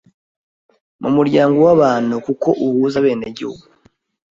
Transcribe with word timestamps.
mu 1.01 1.09
muryango 1.15 1.57
w’abantu 1.67 2.13
kuko 2.25 2.47
uhuza 2.65 2.95
abenegihugu 3.01 3.63